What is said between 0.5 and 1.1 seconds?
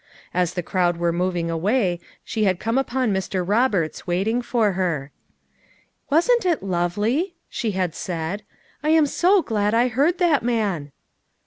the crowd